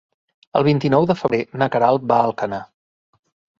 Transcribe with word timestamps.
El 0.59 0.65
vint-i-nou 0.67 1.05
de 1.11 1.17
febrer 1.19 1.41
na 1.63 1.69
Queralt 1.77 2.09
va 2.15 2.19
a 2.25 2.27
Alcanar. 2.33 2.63